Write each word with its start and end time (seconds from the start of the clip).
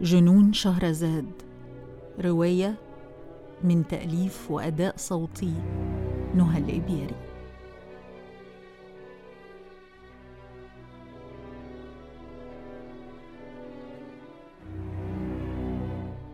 جنون 0.00 0.52
شهرزاد 0.52 1.32
رواية 2.20 2.74
من 3.64 3.86
تأليف 3.86 4.50
وأداء 4.50 4.94
صوتي 4.96 5.54
نهى 6.34 6.58
الإبياري 6.58 7.14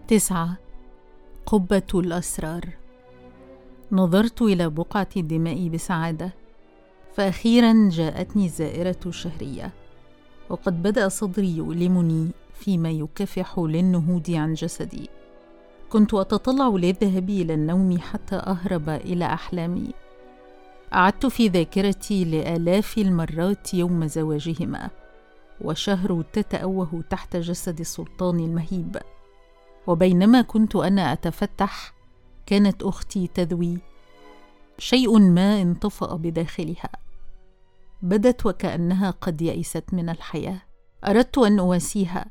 تسعة 0.09 0.57
قبة 1.47 1.83
الأسرار. 1.95 2.65
نظرت 3.93 4.43
إلى 4.43 4.71
بقعة 4.71 5.09
الدماء 5.17 5.69
بسعادة 5.69 6.33
فأخيرا 7.15 7.89
جاءتني 7.89 8.45
الزائرة 8.45 8.97
الشهرية. 9.07 9.73
وقد 10.51 10.83
بدأ 10.83 11.09
صدري 11.09 11.57
يؤلمني 11.57 12.31
فيما 12.55 12.91
يكافح 12.91 13.59
للنهوض 13.59 14.31
عن 14.31 14.55
جسدي. 14.55 15.11
كنت 15.91 16.15
أتطلع 16.15 16.69
للذهاب 16.69 17.31
إلى 17.31 17.55
النوم 17.55 17.99
حتى 17.99 18.37
أهرب 18.37 18.89
إلى 18.89 19.25
أحلامي. 19.25 19.91
أعدت 20.95 21.27
في 21.27 21.49
ذاكرتي 21.49 22.25
لآلاف 22.25 22.99
المرات 22.99 23.75
يوم 23.75 24.07
زواجهما 24.07 24.91
وشهر 25.61 26.23
تتأوه 26.33 27.03
تحت 27.11 27.37
جسد 27.37 27.81
السلطان 27.81 28.41
المهيب. 28.41 28.97
وبينما 29.87 30.43
كنت 30.43 30.77
أنا 30.77 31.13
أتفتح 31.13 31.93
كانت 32.47 32.83
أختي 32.83 33.27
تذوي 33.27 33.79
شيء 34.79 35.19
ما 35.19 35.63
انطفأ 35.63 36.17
بداخلها. 36.17 37.06
بدت 38.03 38.47
وكأنها 38.47 39.11
قد 39.11 39.43
يئست 39.43 39.85
من 39.95 40.09
الحياة. 40.09 40.63
أردت 41.05 41.39
أن 41.39 41.59
أواسيها. 41.59 42.27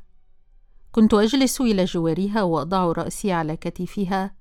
كنت 0.92 1.14
أجلس 1.14 1.60
إلى 1.60 1.84
جوارها 1.84 2.42
وأضع 2.42 2.84
رأسي 2.92 3.32
على 3.32 3.56
كتفها 3.56 4.34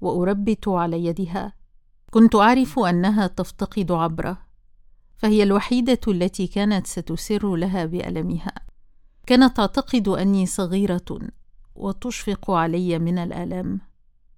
واربت 0.00 0.68
على 0.68 1.04
يدها. 1.04 1.52
كنت 2.10 2.34
أعرف 2.34 2.78
أنها 2.78 3.26
تفتقد 3.26 3.92
عبره 3.92 4.38
فهي 5.16 5.42
الوحيدة 5.42 6.00
التي 6.08 6.46
كانت 6.46 6.86
ستسر 6.86 7.56
لها 7.56 7.84
بألمها. 7.84 8.54
كانت 9.26 9.56
تعتقد 9.56 10.08
أني 10.08 10.46
صغيرة 10.46 11.20
وتشفق 11.74 12.50
علي 12.50 12.98
من 12.98 13.18
الالام 13.18 13.80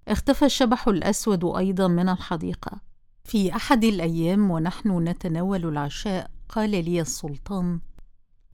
اختفى 0.08 0.44
الشبح 0.44 0.88
الأسود 0.88 1.44
أيضا 1.44 1.88
من 1.88 2.08
الحديقة. 2.08 2.93
في 3.24 3.56
أحد 3.56 3.84
الأيام 3.84 4.50
ونحن 4.50 5.08
نتناول 5.08 5.64
العشاء 5.64 6.30
قال 6.48 6.70
لي 6.70 7.00
السلطان 7.00 7.80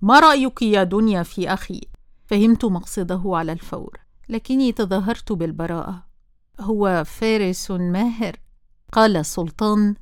ما 0.03 0.21
رأيك 0.21 0.63
يا 0.63 0.85
دنيا 0.85 1.23
في 1.23 1.53
أخي؟ 1.53 1.81
فهمت 2.27 2.65
مقصده 2.65 3.23
على 3.25 3.53
الفور 3.53 3.97
لكني 4.29 4.73
تظاهرت 4.73 5.33
بالبراءة. 5.33 6.07
هو 6.61 7.05
فارس 7.07 7.71
ماهر؟ 7.71 8.37
قال 8.93 9.17
السلطان 9.17 9.95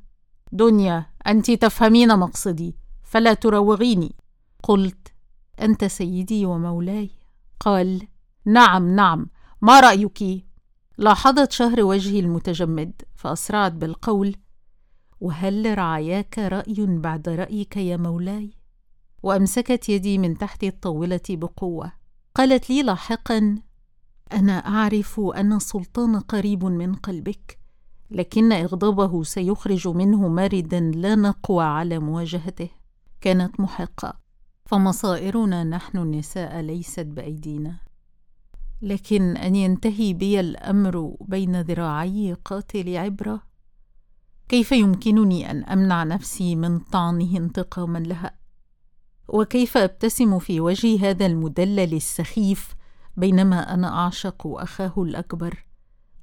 دنيا 0.51 1.05
أنت 1.27 1.51
تفهمين 1.51 2.19
مقصدي 2.19 2.75
فلا 3.03 3.33
تروغيني 3.33 4.15
قلت 4.63 5.07
أنت 5.61 5.85
سيدي 5.85 6.45
ومولاي. 6.45 7.09
قال 7.59 8.07
نعم 8.45 8.95
نعم 8.95 9.27
ما 9.61 9.79
رأيك؟ 9.79 10.45
لاحظت 10.97 11.51
شهر 11.51 11.83
وجهي 11.83 12.19
المتجمد 12.19 13.01
فأسرعت 13.15 13.71
بالقول 13.71 14.35
وهل 15.21 15.63
لرعاياك 15.63 16.39
رأي 16.39 16.75
بعد 16.79 17.29
رأيك 17.29 17.77
يا 17.77 17.97
مولاي؟ 17.97 18.53
وأمسكت 19.23 19.89
يدي 19.89 20.17
من 20.17 20.37
تحت 20.37 20.63
الطاولة 20.63 21.21
بقوة. 21.29 21.91
قالت 22.35 22.69
لي 22.69 22.83
لاحقا 22.83 23.57
أنا 24.33 24.53
أعرف 24.53 25.19
أن 25.19 25.53
السلطان 25.53 26.19
قريب 26.19 26.65
من 26.65 26.93
قلبك 26.95 27.59
لكن 28.11 28.51
إغضابه 28.51 29.23
سيخرج 29.23 29.87
منه 29.87 30.27
ماردا 30.27 30.79
لا 30.79 31.15
نقوى 31.15 31.63
على 31.63 31.99
مواجهته. 31.99 32.69
كانت 33.21 33.59
محقة. 33.59 34.13
فمصائرنا 34.65 35.63
نحن 35.63 35.97
النساء 35.97 36.59
ليست 36.59 37.05
بأيدينا. 37.05 37.79
لكن 38.81 39.37
أن 39.37 39.55
ينتهي 39.55 40.13
بي 40.13 40.39
الأمر 40.39 41.15
بين 41.21 41.61
ذراعي 41.61 42.33
قاتل 42.45 42.97
عبرة 42.97 43.48
كيف 44.49 44.71
يمكنني 44.71 45.51
أن 45.51 45.63
أمنع 45.63 46.03
نفسي 46.03 46.55
من 46.55 46.79
طعنه 46.79 47.37
انتقاما 47.37 47.99
لها؟ 47.99 48.31
وكيف 49.27 49.77
أبتسم 49.77 50.39
في 50.39 50.59
وجه 50.59 51.09
هذا 51.09 51.25
المدلل 51.25 51.93
السخيف 51.93 52.75
بينما 53.17 53.73
أنا 53.73 53.99
أعشق 53.99 54.47
أخاه 54.47 54.93
الأكبر 54.97 55.65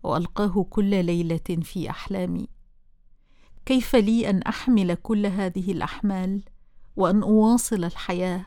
وألقاه 0.03 0.67
كل 0.71 1.05
ليلة 1.05 1.61
في 1.63 1.91
أحلامي؟ 1.91 2.49
كيف 3.67 3.97
لي 3.97 4.31
أن 4.31 4.43
أحمل 4.43 4.95
كل 4.95 5.27
هذه 5.27 5.73
الأحمال 5.73 6.43
وأن 6.97 7.23
أواصل 7.23 7.85
الحياة 7.85 8.47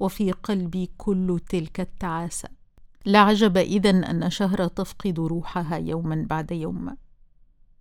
وفي 0.00 0.32
قلبي 0.32 0.90
كل 0.96 1.40
تلك 1.48 1.80
التعاسة؟ 1.80 2.48
لا 3.04 3.18
عجب 3.18 3.56
إذن 3.56 4.04
أن 4.04 4.30
شهر 4.30 4.66
تفقد 4.66 5.20
روحها 5.20 5.76
يوما 5.76 6.26
بعد 6.30 6.50
يوم. 6.50 6.96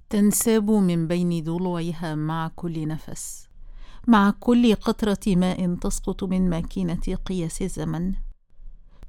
تنساب 0.10 0.72
من 0.72 1.08
بين 1.08 1.44
ضلوعها 1.44 2.16
مع 2.16 2.52
كل 2.56 2.88
نفس 2.88 3.48
مع 4.08 4.34
كل 4.40 4.76
قطرة 4.76 5.20
ماء 5.28 5.76
تسقط 5.76 6.24
من 6.24 6.50
ماكينة 6.50 7.16
قياس 7.26 7.62
الزمن. 7.62 8.14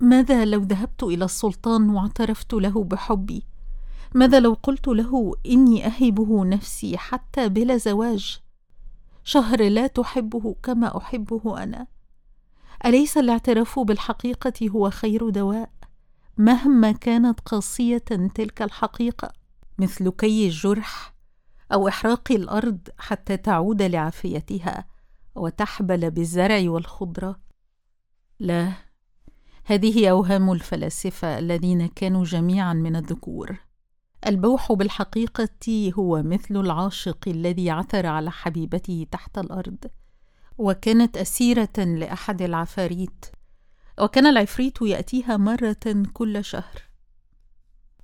ماذا 0.00 0.44
لو 0.44 0.60
ذهبت 0.60 1.02
إلى 1.02 1.24
السلطان 1.24 1.90
واعترفت 1.90 2.52
له 2.52 2.84
بحبي؟ 2.84 3.42
ماذا 4.14 4.40
لو 4.40 4.56
قلت 4.62 4.88
له 4.88 5.34
إني 5.46 5.86
أهبه 5.86 6.44
نفسي 6.44 6.98
حتى 6.98 7.48
بلا 7.48 7.76
زواج؟ 7.76 8.40
شهر 9.24 9.68
لا 9.68 9.86
تحبه 9.86 10.56
كما 10.62 10.96
أحبه 10.96 11.62
أنا. 11.62 11.86
أليس 12.84 13.18
الاعتراف 13.18 13.78
بالحقيقة 13.78 14.68
هو 14.68 14.90
خير 14.90 15.28
دواء؟ 15.28 15.70
مهما 16.38 16.92
كانت 16.92 17.40
قاسية 17.40 17.98
تلك 18.34 18.62
الحقيقة 18.62 19.39
مثل 19.80 20.10
كي 20.10 20.46
الجرح 20.46 21.14
أو 21.72 21.88
إحراق 21.88 22.32
الأرض 22.32 22.88
حتى 22.98 23.36
تعود 23.36 23.82
لعافيتها 23.82 24.84
وتحبل 25.34 26.10
بالزرع 26.10 26.70
والخضرة. 26.70 27.40
لا 28.38 28.72
هذه 29.64 30.10
أوهام 30.10 30.52
الفلاسفة 30.52 31.38
الذين 31.38 31.86
كانوا 31.86 32.24
جميعا 32.24 32.72
من 32.72 32.96
الذكور. 32.96 33.56
البوح 34.26 34.72
بالحقيقة 34.72 35.92
هو 35.98 36.22
مثل 36.22 36.56
العاشق 36.56 37.28
الذي 37.28 37.70
عثر 37.70 38.06
على 38.06 38.30
حبيبته 38.30 39.06
تحت 39.10 39.38
الأرض 39.38 39.84
وكانت 40.58 41.16
أسيرة 41.16 41.78
لأحد 41.78 42.42
العفاريت 42.42 43.26
وكان 44.00 44.26
العفريت 44.26 44.82
يأتيها 44.82 45.36
مرة 45.36 46.04
كل 46.12 46.44
شهر. 46.44 46.89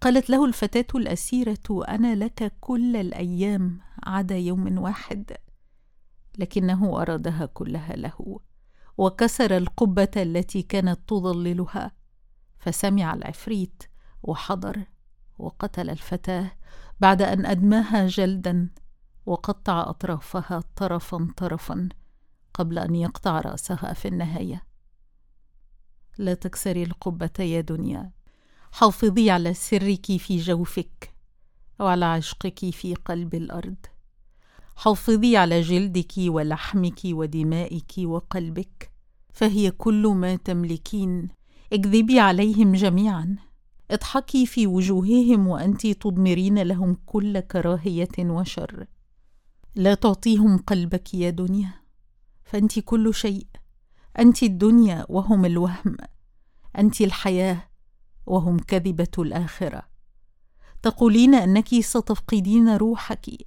قالت 0.01 0.31
له 0.31 0.45
الفتاة 0.45 0.87
الأسيرة 0.95 1.84
أنا 1.89 2.15
لك 2.15 2.53
كل 2.61 2.97
الأيام 2.97 3.81
عدا 4.05 4.37
يوم 4.37 4.79
واحد. 4.79 5.37
لكنه 6.39 7.03
أرادها 7.03 7.47
كلها 7.47 7.97
له 7.97 8.41
وكسر 8.99 9.57
القبة 9.57 10.11
التي 10.17 10.62
كانت 10.62 10.99
تظللها 11.09 11.93
فسمع 12.59 13.15
العفريت 13.15 13.83
وحضر 14.22 14.83
وقتل 15.39 15.91
الفتاة 15.91 16.53
بعد 17.01 17.22
أن 17.22 17.47
أدماها 17.47 18.07
جلدا 18.07 18.71
وقطع 19.27 19.91
أطرافها 19.91 20.63
طرفا 20.77 21.28
طرفا 21.37 21.89
قبل 22.54 22.78
أن 22.78 22.95
يقطع 22.95 23.41
رأسها 23.41 23.92
في 23.92 24.09
النهاية. 24.09 24.66
لا 26.19 26.34
تكسري 26.34 26.83
القبة 26.83 27.31
يا 27.41 27.60
دنيا. 27.60 28.16
حافظي 28.77 29.31
على 29.31 29.55
سرك 29.55 30.07
في 30.17 30.37
جوفك 30.39 31.15
وعلى 31.81 32.05
عشقك 32.05 32.71
في 32.71 32.95
قلب 32.95 33.34
الأرض. 33.34 33.77
حافظي 34.77 35.37
على 35.37 35.61
جلدك 35.61 36.13
ولحمك 36.19 37.01
ودمائك 37.05 37.93
وقلبك 37.99 38.91
فهي 39.33 39.71
كل 39.71 40.07
ما 40.07 40.37
تملكين. 40.37 41.28
اكذبي 41.73 42.21
عليهم 42.21 42.73
جميعا. 42.73 43.37
اضحكي 43.91 44.47
في 44.47 44.67
وجوههم 44.67 45.49
وأنت 45.49 45.87
تضمرين 45.87 46.63
لهم 46.63 46.97
كل 47.07 47.41
كراهية 47.41 48.19
وشر. 48.19 48.87
لا 49.75 49.95
تعطيهم 49.95 50.59
قلبك 50.59 51.15
يا 51.15 51.31
دنيا 51.31 51.71
فأنت 52.45 52.78
كل 52.78 53.15
شيء. 53.15 53.47
أنت 54.19 54.43
الدنيا 54.43 55.07
وهم 55.09 55.45
الوهم. 55.45 55.97
أنت 56.78 57.01
الحياة 57.01 57.76
وهم 58.27 58.59
كذبة 58.59 59.13
الآخرة. 59.19 59.83
تقولين 60.83 61.34
أنك 61.34 61.81
ستفقدين 61.81 62.77
روحك. 62.77 63.47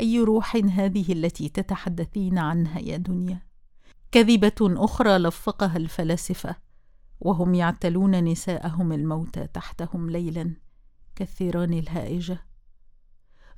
أي 0.00 0.20
روح 0.20 0.56
هذه 0.56 1.12
التي 1.12 1.48
تتحدثين 1.48 2.38
عنها 2.38 2.78
يا 2.78 2.96
دنيا؟ 2.96 3.42
كذبة 4.12 4.54
أخرى 4.60 5.18
لفقها 5.18 5.76
الفلاسفة 5.76 6.56
وهم 7.20 7.54
يعتلون 7.54 8.24
نساءهم 8.24 8.92
الموتى 8.92 9.46
تحتهم 9.46 10.10
ليلا. 10.10 10.54
كالثيران 11.16 11.72
الهائجة. 11.72 12.38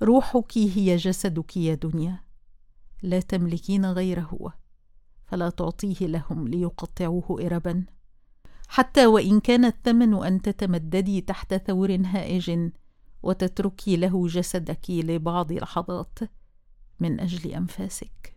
روحك 0.03 0.59
هي 0.59 0.97
جسدك 0.97 1.57
يا 1.57 1.75
دنيا. 1.75 2.25
لا 3.03 3.21
تملكين 3.21 3.87
غيره. 3.87 4.53
فلا 5.27 5.51
تعطيه 5.51 6.07
لهم 6.07 6.49
ليقطعوه 6.49 7.47
اربا. 7.47 7.85
حتى 8.73 9.07
وإن 9.07 9.41
كان 9.41 9.65
الثمن 9.65 10.15
أن 10.25 10.43
تتمددي 10.43 11.21
تحت 11.21 11.55
ثور 11.55 12.01
هائج 12.05 12.71
وتتركي 13.23 13.97
له 13.97 14.27
جسدك 14.27 14.91
لبعض 14.91 15.53
لحظات 15.53 16.19
من 17.01 17.21
أجل 17.21 17.51
أنفاسك. 17.51 18.37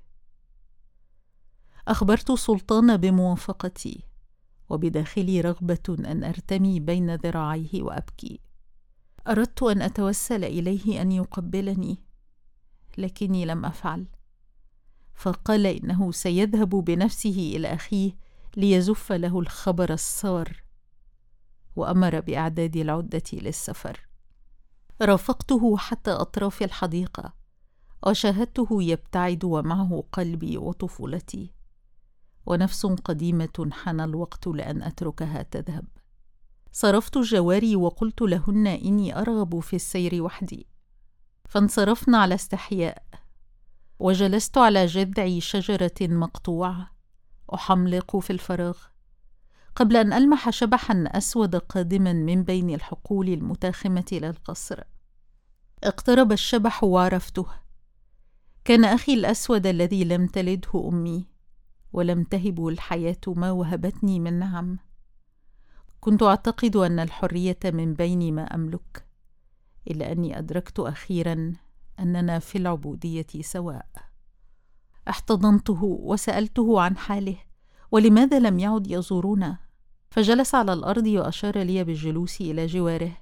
أخبرت 1.87 2.31
سلطان 2.31 2.97
بموافقتي 2.97 4.03
وبداخلي 4.69 5.41
رغبة 5.41 5.83
أن 5.89 6.23
أرتمي 6.23 6.79
بين 6.79 7.15
ذراعيه 7.15 7.83
وأبكي. 7.83 8.39
أردت 9.27 9.63
أن 9.63 9.81
أتوسل 9.81 10.43
إليه 10.43 11.01
أن 11.01 11.11
يقبلني 11.11 11.97
لكني 12.97 13.45
لم 13.45 13.65
أفعل. 13.65 14.05
فقال 15.15 15.65
إنه 15.65 16.11
سيذهب 16.11 16.69
بنفسه 16.69 17.53
إلى 17.55 17.73
أخيه 17.73 18.23
ليزف 18.57 19.11
له 19.11 19.39
الخبر 19.39 19.93
السار 19.93 20.63
وأمر 21.75 22.19
بأعداد 22.19 22.75
العدة 22.75 23.23
للسفر. 23.33 24.07
رافقته 25.01 25.77
حتى 25.77 26.11
أطراف 26.11 26.63
الحديقة 26.63 27.33
وشاهدته 28.07 28.83
يبتعد 28.83 29.43
ومعه 29.43 30.03
قلبي 30.11 30.57
وطفولتي. 30.57 31.51
ونفس 32.45 32.85
قديمة 32.85 33.69
حان 33.71 33.99
الوقت 33.99 34.47
لأن 34.47 34.83
أتركها 34.83 35.41
تذهب. 35.41 35.85
صرفت 36.71 37.17
الجواري 37.17 37.75
وقلت 37.75 38.21
لهن 38.21 38.67
إني 38.67 39.19
أرغب 39.19 39.59
في 39.59 39.75
السير 39.75 40.23
وحدي. 40.23 40.67
فانصرفن 41.49 42.15
على 42.15 42.35
استحياء 42.35 43.03
وجلست 43.99 44.57
على 44.57 44.85
جذع 44.85 45.39
شجرة 45.39 45.93
مقطوعة. 46.01 46.92
أحملق 47.53 48.17
في 48.17 48.29
الفراغ. 48.33 48.77
قبل 49.75 49.97
أن 49.97 50.13
ألمح 50.13 50.49
شبحا 50.49 51.03
أسود 51.07 51.55
قادما 51.55 52.13
من 52.13 52.43
بين 52.43 52.69
الحقول 52.69 53.29
المتاخمة 53.29 54.05
للقصر 54.11 54.79
اقترب 55.83 56.31
الشبح 56.31 56.83
وعرفته. 56.83 57.45
كان 58.65 58.85
أخي 58.85 59.13
الأسود 59.13 59.67
الذي 59.67 60.03
لم 60.03 60.27
تلده 60.27 60.89
أمي 60.89 61.27
ولم 61.93 62.23
تهب 62.23 62.67
الحياة 62.67 63.21
ما 63.27 63.51
وهبتني 63.51 64.19
من 64.19 64.39
نعم. 64.39 64.79
كنت 65.99 66.23
أعتقد 66.23 66.75
أن 66.75 66.99
الحرية 66.99 67.59
من 67.65 67.93
بين 67.93 68.33
ما 68.33 68.43
أملك 68.43 69.05
إلا 69.87 70.11
أني 70.11 70.39
أدركت 70.39 70.79
أخيرا 70.79 71.53
أننا 71.99 72.39
في 72.39 72.57
العبودية 72.57 73.27
سواء. 73.41 74.12
احتضنته 75.09 75.83
وسألته 75.83 76.81
عن 76.81 76.97
حاله 76.97 77.37
ولماذا 77.91 78.39
لم 78.39 78.59
يعد 78.59 78.91
يزورنا؟ 78.91 79.57
فجلس 80.11 80.55
على 80.55 80.73
الأرض 80.73 81.07
وأشار 81.07 81.57
لي 81.57 81.83
بالجلوس 81.83 82.41
إلى 82.41 82.65
جواره. 82.65 83.17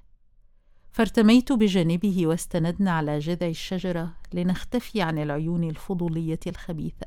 فارتميت 0.92 1.52
بجانبه 1.52 2.26
واستندنا 2.26 2.90
على 2.90 3.18
جذع 3.18 3.46
الشجرة 3.46 4.12
لنختفي 4.32 5.02
عن 5.02 5.18
العيون 5.18 5.64
الفضولية 5.64 6.40
الخبيثة. 6.46 7.06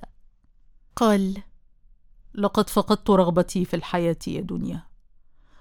قال 0.96 1.38
لقد 2.36 2.70
فقدت 2.70 3.10
رغبتي 3.10 3.66
في 3.66 3.76
الحياة 3.76 4.18
يا 4.28 4.42
دنيا. 4.42 4.84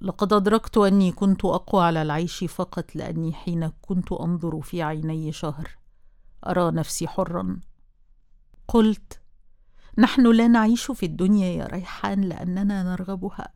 لقد 0.01 0.33
أدركت 0.33 0.77
أني 0.77 1.13
كنت 1.13 1.45
أقوى 1.45 1.85
على 1.85 2.03
العيش 2.03 2.45
فقط 2.45 2.97
لأني 2.97 3.33
حين 3.33 3.73
كنت 3.83 4.13
أنظر 4.13 4.61
في 4.61 4.83
عيني 4.83 5.33
شهر 5.33 5.71
أرى 6.47 6.71
نفسي 6.71 7.09
حرا. 7.09 7.61
قلت 8.69 9.21
نحن 9.99 10.27
لا 10.27 10.49
نعيش 10.49 10.91
في 10.91 11.07
الدنيا 11.07 11.47
يا 11.47 11.67
ريحان 11.67 12.21
لأننا 12.21 12.83
نرغبها 12.83 13.55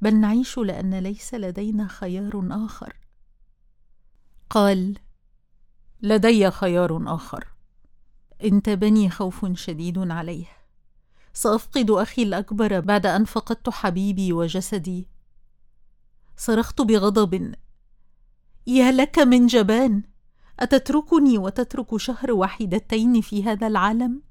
بل 0.00 0.16
نعيش 0.16 0.58
لأن 0.58 0.94
ليس 0.94 1.34
لدينا 1.34 1.88
خيار 1.88 2.48
آخر. 2.50 2.96
قال 4.50 4.98
لدي 6.02 6.50
خيار 6.50 7.14
آخر. 7.14 7.46
انتابني 8.44 9.10
خوف 9.10 9.52
شديد 9.52 9.98
عليه. 9.98 10.46
سأفقد 11.32 11.90
أخي 11.90 12.22
الأكبر 12.22 12.80
بعد 12.80 13.06
أن 13.06 13.24
فقدت 13.24 13.70
حبيبي 13.70 14.32
وجسدي. 14.32 15.08
صرخت 16.36 16.80
بغضب 16.80 17.54
يا 18.66 18.92
لك 18.92 19.18
من 19.18 19.46
جبان. 19.46 20.02
أتتركني 20.60 21.38
وتترك 21.38 21.96
شهر 21.96 22.32
واحدتين 22.32 23.20
في 23.20 23.44
هذا 23.44 23.66
العالم؟ 23.66 24.27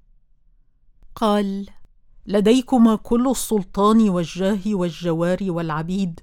قال 1.18 1.70
لديكما 2.26 2.96
كل 2.96 3.30
السلطان 3.30 4.10
والجاه 4.10 4.60
والجوار 4.66 5.38
والعبيد 5.42 6.20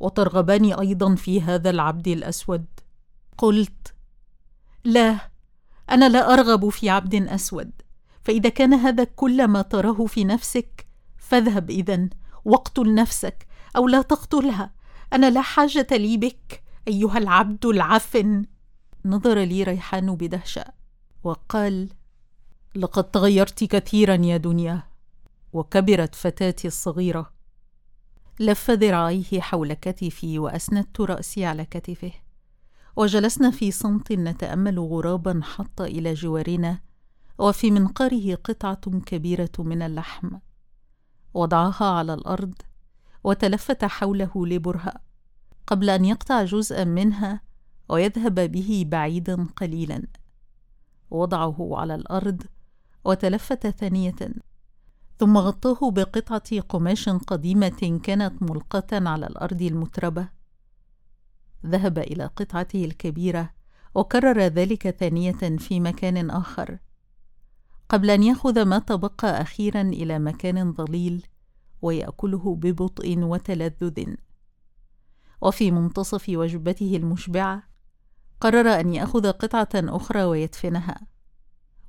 وترغبان 0.00 0.72
أيضا 0.72 1.14
في 1.14 1.42
هذا 1.42 1.70
العبد 1.70 2.08
الأسود. 2.08 2.66
قلت 3.38 3.94
لا 4.84 5.30
أنا 5.90 6.08
لا 6.08 6.32
أرغب 6.32 6.68
في 6.68 6.90
عبد 6.90 7.14
أسود 7.14 7.70
فإذا 8.22 8.48
كان 8.48 8.74
هذا 8.74 9.04
كل 9.04 9.48
ما 9.48 9.62
تراه 9.62 10.06
في 10.06 10.24
نفسك 10.24 10.86
فاذهب 11.18 11.70
إذن 11.70 12.10
واقتل 12.44 12.94
نفسك 12.94 13.46
أو 13.76 13.88
لا 13.88 14.02
تقتلها 14.02 14.72
أنا 15.12 15.30
لا 15.30 15.40
حاجة 15.40 15.86
لي 15.90 16.16
بك 16.16 16.62
أيها 16.88 17.18
العبد 17.18 17.66
العفن. 17.66 18.44
نظر 19.04 19.38
لي 19.38 19.62
ريحان 19.62 20.14
بدهشة 20.14 20.64
وقال 21.24 21.88
لقد 22.74 23.10
تغيرت 23.10 23.64
كثيرا 23.64 24.14
يا 24.14 24.36
دنيا 24.36 24.82
وكبرت 25.52 26.14
فتاتي 26.14 26.68
الصغيرة. 26.68 27.32
لف 28.40 28.70
ذراعيه 28.70 29.40
حول 29.40 29.72
كتفي 29.72 30.38
وأسندت 30.38 31.00
رأسي 31.00 31.44
على 31.44 31.64
كتفه. 31.64 32.12
وجلسنا 32.96 33.50
في 33.50 33.70
صمت 33.70 34.12
نتأمل 34.12 34.78
غرابا 34.78 35.40
حط 35.42 35.80
إلى 35.80 36.14
جوارنا 36.14 36.80
وفي 37.38 37.70
منقره 37.70 38.34
قطعة 38.34 39.00
كبيرة 39.06 39.52
من 39.58 39.82
اللحم. 39.82 40.30
وضعها 41.34 41.84
على 41.84 42.14
الأرض 42.14 42.54
وتلفت 43.24 43.84
حوله 43.84 44.46
لبرهة. 44.46 44.94
قبل 45.66 45.90
أن 45.90 46.04
يقطع 46.04 46.44
جزءا 46.44 46.84
منها 46.84 47.40
ويذهب 47.88 48.34
به 48.34 48.84
بعيدا 48.86 49.46
قليلا. 49.56 50.02
وضعه 51.10 51.70
على 51.72 51.94
الأرض 51.94 52.42
وتلفت 53.04 53.66
ثانية. 53.66 54.14
ثم 55.18 55.36
غطاه 55.38 55.90
بقطعة 55.90 56.60
قماش 56.60 57.08
قديمة 57.08 58.00
كانت 58.02 58.42
ملقاة 58.42 59.08
على 59.08 59.26
الأرض 59.26 59.62
المتربة. 59.62 60.28
ذهب 61.66 61.98
إلى 61.98 62.26
قطعته 62.26 62.84
الكبيرة 62.84 63.50
وكرر 63.94 64.40
ذلك 64.40 64.90
ثانية 64.90 65.56
في 65.58 65.80
مكان 65.80 66.30
آخر. 66.30 66.78
قبل 67.88 68.10
أن 68.10 68.22
يأخذ 68.22 68.64
ما 68.64 68.78
تبقى 68.78 69.42
أخيرا 69.42 69.80
إلى 69.80 70.18
مكان 70.18 70.72
ظليل 70.72 71.26
ويأكله 71.82 72.54
ببطء 72.54 73.18
وتلذذ. 73.18 74.14
وفي 75.40 75.70
منتصف 75.70 76.24
وجبته 76.28 76.96
المشبعة 76.96 77.62
قرر 78.40 78.80
أن 78.80 78.94
يأخذ 78.94 79.32
قطعة 79.32 79.68
أخرى 79.74 80.24
ويدفنها. 80.24 81.00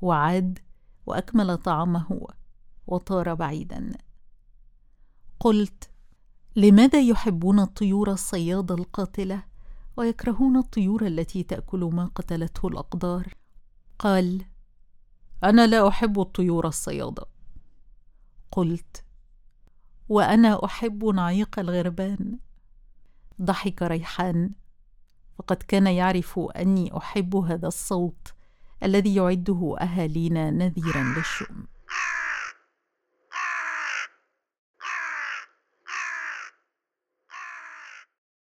وعاد 0.02 0.60
وأكمل 1.06 1.58
طعامه 1.58 2.28
وطار 2.88 3.34
بعيدا. 3.34 3.92
قلت 5.40 5.90
لماذا 6.56 7.00
يحبون 7.00 7.60
الطيور 7.60 8.12
الصياده 8.12 8.76
القاتلة 8.76 9.44
ويكرهون 9.98 10.58
الطيور 10.58 11.08
التي 11.08 11.44
تأكل 11.44 11.80
ما 11.80 12.06
قتلته 12.06 12.68
الأقدار؟ 12.68 13.34
قال 14.00 14.46
أنا 15.44 15.68
لا 15.68 15.88
أحب 15.88 16.20
الطيور 16.20 16.68
الصياده 16.68 17.26
قلت 18.52 19.04
وأنا 20.10 20.66
أحب 20.66 21.06
نعيق 21.06 21.60
الغربان. 21.60 22.40
ضحك 23.42 23.82
ريحان. 23.82 24.52
فقد 25.38 25.56
كان 25.56 25.88
يعرف 25.88 26.40
أني 26.40 26.98
أحب 26.98 27.36
هذا 27.36 27.68
الصوت. 27.68 28.34
الذي 28.84 29.16
يعده 29.16 29.76
أهالينا 29.82 30.52
نذيرا 30.52 31.04
للشؤم. 31.18 31.68